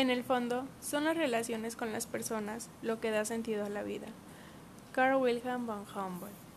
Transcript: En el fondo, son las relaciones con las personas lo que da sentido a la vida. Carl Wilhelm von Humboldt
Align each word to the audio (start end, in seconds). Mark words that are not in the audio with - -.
En 0.00 0.08
el 0.08 0.24
fondo, 0.24 0.66
son 0.80 1.04
las 1.04 1.14
relaciones 1.14 1.76
con 1.76 1.92
las 1.92 2.06
personas 2.06 2.70
lo 2.80 3.00
que 3.00 3.10
da 3.10 3.26
sentido 3.26 3.66
a 3.66 3.68
la 3.68 3.82
vida. 3.82 4.06
Carl 4.92 5.20
Wilhelm 5.20 5.66
von 5.66 5.84
Humboldt 5.94 6.49